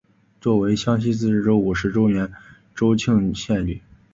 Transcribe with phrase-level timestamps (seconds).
[0.39, 2.33] 作为湘西自治州五十周年
[2.73, 3.83] 州庆献礼。